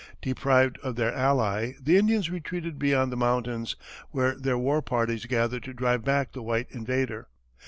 Deprived 0.23 0.79
of 0.79 0.95
their 0.95 1.13
ally, 1.13 1.73
the 1.79 1.95
Indians 1.95 2.31
retreated 2.31 2.79
beyond 2.79 3.11
the 3.11 3.15
mountains, 3.15 3.75
where 4.09 4.33
their 4.33 4.57
war 4.57 4.81
parties 4.81 5.27
gathered 5.27 5.61
to 5.61 5.75
drive 5.75 6.03
back 6.03 6.31
the 6.31 6.41
white 6.41 6.65
invader. 6.71 7.27